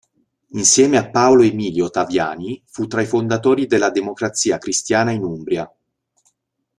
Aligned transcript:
Insieme 0.53 0.97
a 0.97 1.11
Paolo 1.11 1.43
Emilio 1.43 1.91
Taviani, 1.91 2.59
fu 2.65 2.87
tra 2.87 3.01
i 3.01 3.05
fondatori 3.05 3.67
della 3.67 3.91
Democrazia 3.91 4.57
Cristiana 4.57 5.11
in 5.11 5.23
Umbria. 5.23 5.71